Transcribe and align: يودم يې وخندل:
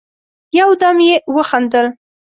يودم 0.59 0.97
يې 1.07 1.15
وخندل: 1.35 1.87